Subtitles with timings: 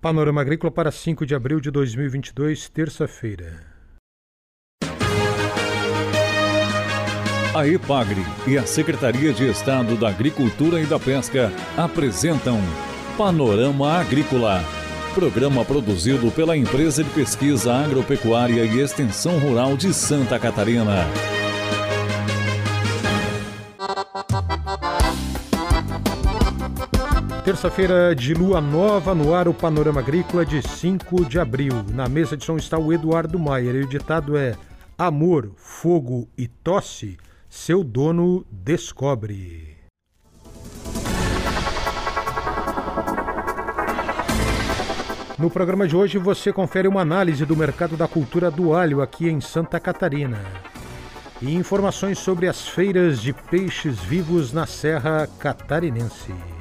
[0.00, 3.60] Panorama Agrícola para 5 de abril de 2022, terça-feira.
[7.54, 12.58] A EPAGRE e a Secretaria de Estado da Agricultura e da Pesca apresentam
[13.18, 14.64] Panorama Agrícola,
[15.14, 21.04] programa produzido pela Empresa de Pesquisa Agropecuária e Extensão Rural de Santa Catarina.
[27.50, 31.72] Terça-feira de lua nova no ar, o Panorama Agrícola de 5 de abril.
[31.92, 34.56] Na mesa de som está o Eduardo Maier e o ditado é:
[34.96, 37.18] Amor, fogo e tosse,
[37.48, 39.76] seu dono descobre.
[45.36, 49.28] No programa de hoje você confere uma análise do mercado da cultura do alho aqui
[49.28, 50.38] em Santa Catarina
[51.42, 56.59] e informações sobre as feiras de peixes vivos na Serra Catarinense.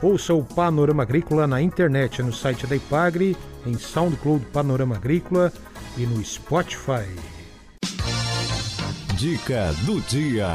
[0.00, 5.52] Ouça o Panorama Agrícola na internet, no site da Ipagre, em SoundCloud Panorama Agrícola
[5.96, 7.08] e no Spotify.
[9.16, 10.46] Dica do dia.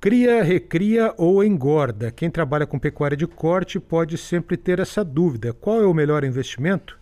[0.00, 2.10] Cria, recria ou engorda.
[2.10, 6.24] Quem trabalha com pecuária de corte pode sempre ter essa dúvida: qual é o melhor
[6.24, 6.98] investimento?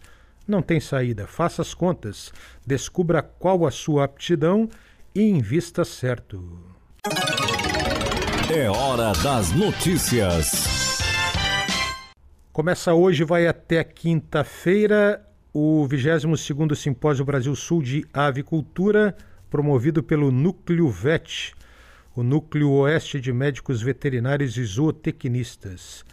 [0.47, 1.29] Não tem saída.
[1.29, 2.33] Faça as contas,
[2.67, 4.69] descubra qual a sua aptidão
[5.15, 6.43] e invista certo.
[8.53, 10.82] É hora das notícias.
[12.53, 19.17] Começa hoje, vai até quinta-feira, o 22º Simpósio Brasil Sul de Avicultura,
[19.49, 21.55] promovido pelo Núcleo VET,
[22.15, 26.05] o Núcleo Oeste de Médicos Veterinários e Zootecnistas.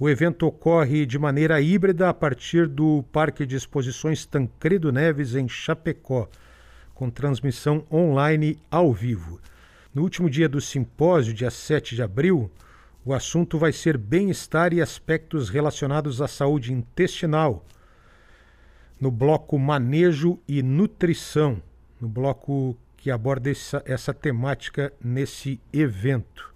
[0.00, 5.48] O evento ocorre de maneira híbrida a partir do Parque de Exposições Tancredo Neves, em
[5.48, 6.28] Chapecó,
[6.92, 9.40] com transmissão online ao vivo.
[9.94, 12.50] No último dia do simpósio, dia 7 de abril,
[13.04, 17.64] o assunto vai ser bem-estar e aspectos relacionados à saúde intestinal.
[19.00, 21.62] No bloco Manejo e Nutrição,
[22.00, 26.52] no bloco que aborda essa, essa temática nesse evento.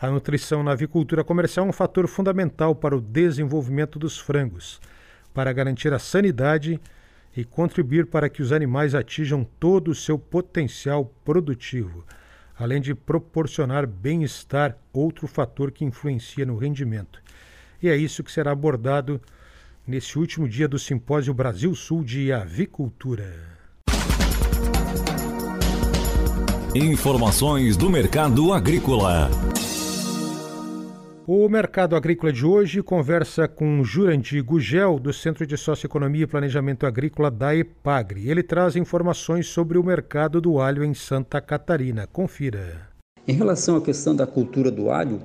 [0.00, 4.80] A nutrição na avicultura comercial é um fator fundamental para o desenvolvimento dos frangos,
[5.32, 6.80] para garantir a sanidade
[7.36, 12.04] e contribuir para que os animais atinjam todo o seu potencial produtivo
[12.62, 17.20] além de proporcionar bem-estar, outro fator que influencia no rendimento.
[17.82, 19.20] E é isso que será abordado
[19.86, 23.34] nesse último dia do Simpósio Brasil Sul de Avicultura.
[26.74, 29.28] Informações do mercado agrícola.
[31.24, 36.84] O mercado agrícola de hoje conversa com Jurandir Gugel, do Centro de Socioeconomia e Planejamento
[36.84, 38.28] Agrícola da EPAGRE.
[38.28, 42.08] Ele traz informações sobre o mercado do alho em Santa Catarina.
[42.08, 42.88] Confira.
[43.26, 45.20] Em relação à questão da cultura do alho,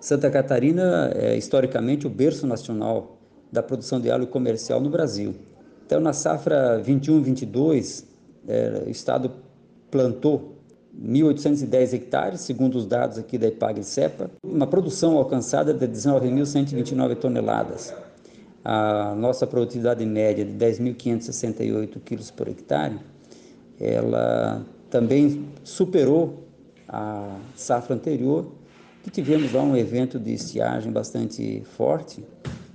[0.00, 3.16] Santa Catarina é historicamente o berço nacional
[3.52, 5.36] da produção de alho comercial no Brasil.
[5.86, 8.04] Então, na safra 21-22,
[8.48, 9.30] é, o estado
[9.88, 10.57] plantou
[11.00, 17.94] 1.810 hectares, segundo os dados aqui da IPAG CEPA, uma produção alcançada de 19.129 toneladas.
[18.64, 22.98] A nossa produtividade média de 10.568 quilos por hectare,
[23.80, 26.44] ela também superou
[26.88, 28.52] a safra anterior,
[29.02, 32.24] que tivemos lá um evento de estiagem bastante forte,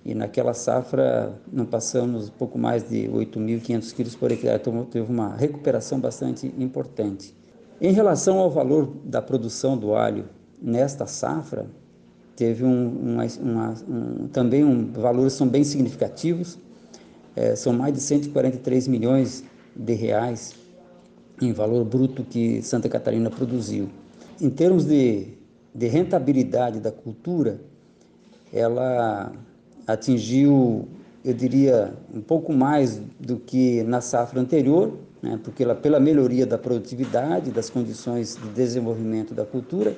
[0.05, 5.35] e naquela safra não passamos pouco mais de 8.500 quilos por hectare, então teve uma
[5.35, 7.35] recuperação bastante importante.
[7.81, 10.25] Em relação ao valor da produção do alho
[10.61, 11.66] nesta safra,
[12.35, 16.57] teve um, uma, uma, um, também um, valores são bem significativos,
[17.35, 19.44] é, são mais de 143 milhões
[19.75, 20.53] de reais
[21.41, 23.90] em valor bruto que Santa Catarina produziu.
[24.40, 25.28] Em termos de,
[25.73, 27.59] de rentabilidade da cultura,
[28.51, 29.31] ela
[29.88, 30.88] atingiu,
[31.25, 36.45] eu diria, um pouco mais do que na safra anterior, né, porque ela, pela melhoria
[36.45, 39.95] da produtividade, das condições de desenvolvimento da cultura,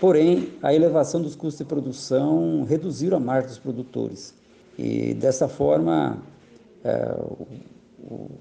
[0.00, 4.34] porém a elevação dos custos de produção reduziram a margem dos produtores.
[4.78, 6.16] E dessa forma,
[6.82, 7.14] é,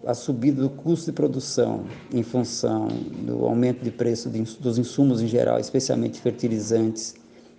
[0.08, 1.84] a subida do custo de produção
[2.14, 2.88] em função
[3.26, 7.16] do aumento de preço de, dos insumos em geral, especialmente fertilizantes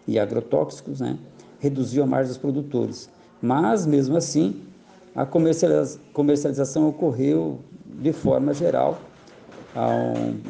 [0.09, 1.19] e agrotóxicos, né,
[1.61, 3.11] reduziu a margem dos produtores.
[3.43, 4.63] Mas, mesmo assim,
[5.15, 7.61] a comercialização ocorreu
[8.01, 9.01] de forma geral,
[9.75, 10.41] a um,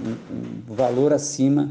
[0.68, 1.70] um valor acima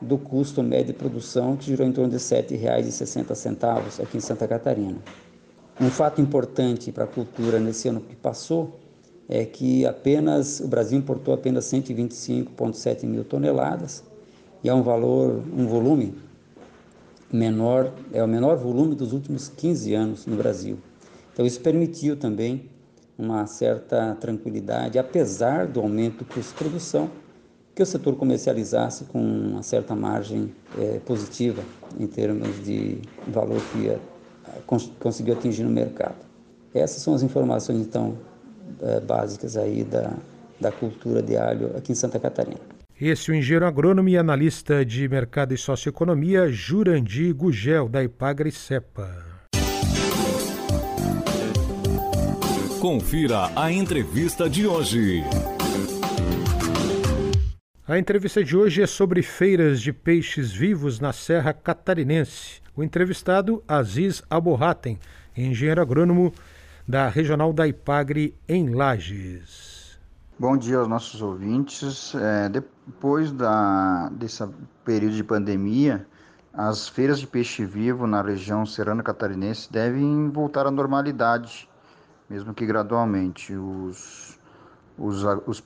[0.00, 4.48] do custo médio de produção, que girou em torno de R$ 7,60 aqui em Santa
[4.48, 4.98] Catarina.
[5.80, 8.78] Um fato importante para a cultura nesse ano que passou
[9.28, 14.04] é que apenas o Brasil importou apenas 125,7 mil toneladas
[14.62, 16.14] e é um valor, um volume
[17.32, 20.78] menor, é o menor volume dos últimos 15 anos no Brasil.
[21.32, 22.68] Então isso permitiu também
[23.18, 27.10] uma certa tranquilidade, apesar do aumento do custo de produção,
[27.74, 31.62] que o setor comercializasse com uma certa margem é, positiva
[31.98, 32.98] em termos de
[33.28, 33.98] valor que ia,
[34.98, 36.16] conseguiu atingir no mercado.
[36.74, 38.16] Essas são as informações então
[38.80, 40.12] é, básicas aí da,
[40.60, 42.60] da cultura de alho aqui em Santa Catarina.
[43.00, 48.52] Esse é o engenheiro agrônomo e analista de mercado e socioeconomia Jurandir Gugel, da Ipagre
[48.52, 49.31] Cepa.
[52.82, 55.22] Confira a entrevista de hoje.
[57.86, 62.60] A entrevista de hoje é sobre feiras de peixes vivos na Serra Catarinense.
[62.74, 64.98] O entrevistado, Aziz Aborratem,
[65.36, 66.32] engenheiro agrônomo
[66.84, 69.96] da Regional da Ipagre, em Lages.
[70.36, 72.16] Bom dia aos nossos ouvintes.
[72.16, 74.44] É, depois da, desse
[74.84, 76.04] período de pandemia,
[76.52, 81.68] as feiras de peixe vivo na região serrano catarinense devem voltar à normalidade,
[82.32, 83.54] mesmo que gradualmente.
[83.54, 84.40] Os
[84.98, 85.60] os, os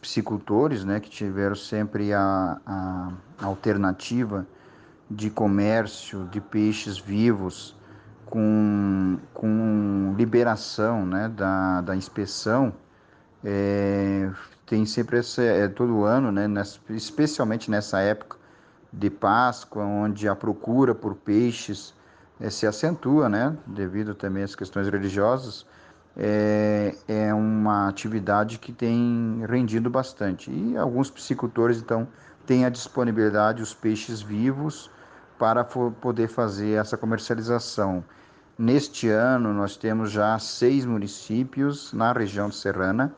[0.85, 3.13] né, que tiveram sempre a, a
[3.45, 4.47] alternativa
[5.11, 7.77] de comércio de peixes vivos
[8.25, 12.73] com, com liberação né, da, da inspeção,
[13.45, 14.31] é,
[14.65, 18.37] tem sempre essa, é, todo ano, né, nessa, especialmente nessa época
[18.93, 21.95] de Páscoa, onde a procura por peixes
[22.41, 25.67] é, se acentua, né, devido também às questões religiosas,
[26.17, 30.51] é, é uma atividade que tem rendido bastante.
[30.51, 32.09] E alguns piscicultores, então,
[32.47, 34.91] têm a disponibilidade, os peixes vivos,
[35.39, 38.03] para poder fazer essa comercialização.
[38.59, 43.15] Neste ano, nós temos já seis municípios na região serrana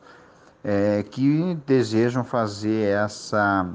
[0.61, 3.65] é, que desejam fazer essa,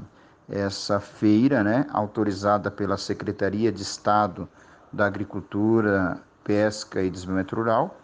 [0.47, 4.47] essa feira, né, autorizada pela Secretaria de Estado
[4.93, 7.99] da Agricultura, Pesca e Desenvolvimento Rural,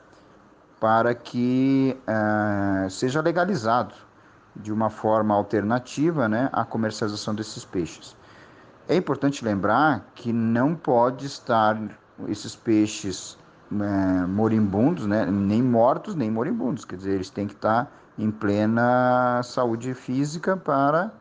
[0.81, 3.93] para que uh, seja legalizado
[4.55, 8.17] de uma forma alternativa né, a comercialização desses peixes.
[8.89, 11.79] É importante lembrar que não pode estar
[12.27, 13.37] esses peixes
[13.71, 19.39] uh, moribundos, né, nem mortos nem moribundos, quer dizer, eles têm que estar em plena
[19.43, 21.11] saúde física para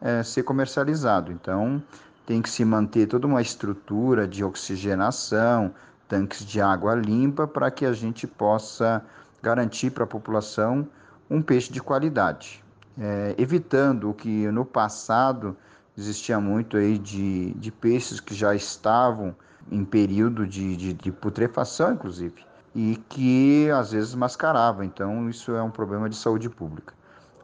[0.00, 1.30] uh, ser comercializado.
[1.30, 1.82] Então,
[2.24, 5.74] tem que se manter toda uma estrutura de oxigenação,
[6.10, 9.00] tanques de água limpa para que a gente possa
[9.40, 10.86] garantir para a população
[11.30, 12.62] um peixe de qualidade,
[12.98, 15.56] é, evitando o que no passado
[15.96, 19.34] existia muito aí de, de peixes que já estavam
[19.70, 24.84] em período de, de, de putrefação, inclusive, e que às vezes mascarava.
[24.84, 26.92] Então, isso é um problema de saúde pública.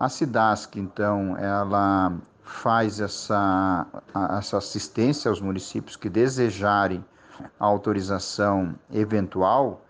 [0.00, 2.12] A SIDASC, então, ela
[2.42, 3.86] faz essa,
[4.36, 7.04] essa assistência aos municípios que desejarem
[7.58, 9.82] autorização eventual,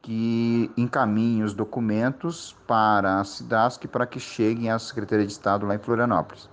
[0.00, 5.74] que encaminhe os documentos para a SIDASC para que cheguem à Secretaria de Estado lá
[5.74, 6.48] em Florianópolis.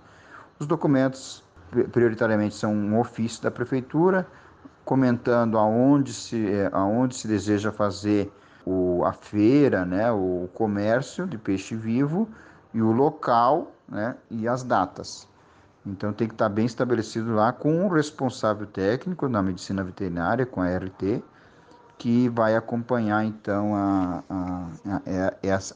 [0.60, 1.44] Os documentos
[1.92, 4.28] prioritariamente são um ofício da prefeitura
[4.84, 8.32] comentando aonde se, é, aonde se deseja fazer
[8.66, 12.30] o, a feira, né, o comércio de peixe vivo
[12.74, 15.28] e o local né, e as datas.
[15.86, 20.62] Então tem que estar bem estabelecido lá com o responsável técnico na medicina veterinária, com
[20.62, 21.24] a RT,
[21.98, 25.74] que vai acompanhar então a, a, a, é, as,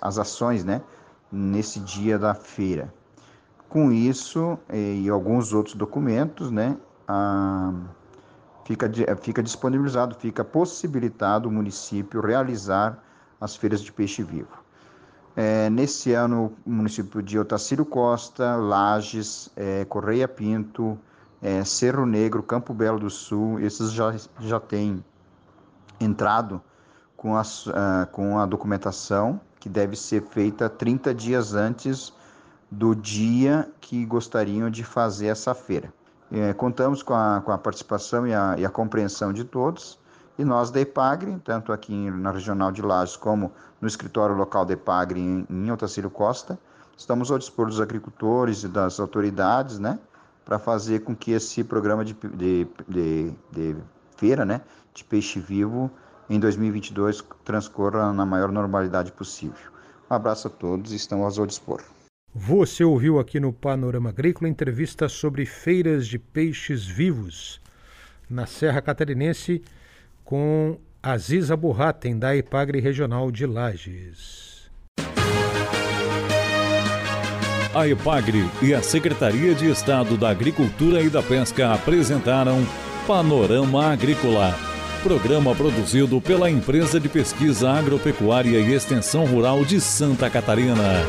[0.00, 0.82] as ações né,
[1.32, 2.92] nesse dia da feira.
[3.68, 6.76] Com isso e alguns outros documentos, né,
[8.64, 13.02] fica, fica disponibilizado, fica possibilitado o município realizar
[13.40, 14.65] as feiras de peixe vivo.
[15.36, 20.98] É, nesse ano, o município de Otacílio Costa, Lages, é, Correia Pinto,
[21.42, 25.04] é, Cerro Negro, Campo Belo do Sul, esses já, já têm
[26.00, 26.62] entrado
[27.16, 32.14] com a, uh, com a documentação, que deve ser feita 30 dias antes
[32.70, 35.92] do dia que gostariam de fazer essa feira.
[36.32, 39.98] É, contamos com a, com a participação e a, e a compreensão de todos
[40.38, 44.74] e nós da EPAGRE, tanto aqui na Regional de Lages como no escritório local da
[44.74, 46.58] EPAGRE em, em Otacílio Costa,
[46.96, 49.98] estamos ao dispor dos agricultores e das autoridades, né,
[50.44, 53.76] para fazer com que esse programa de, de, de, de
[54.16, 54.60] feira, né,
[54.94, 55.90] de peixe vivo
[56.28, 59.70] em 2022 transcorra na maior normalidade possível.
[60.10, 61.82] Um abraço a todos e estamos ao dispor.
[62.34, 67.60] Você ouviu aqui no Panorama Agrícola entrevista sobre feiras de peixes vivos
[68.28, 69.62] na Serra Catarinense
[70.26, 74.68] com Aziza Burratem, da Ipagre Regional de Lages.
[77.72, 82.66] A Ipagre e a Secretaria de Estado da Agricultura e da Pesca apresentaram
[83.06, 84.52] Panorama Agrícola.
[85.02, 91.04] Programa produzido pela Empresa de Pesquisa Agropecuária e Extensão Rural de Santa Catarina.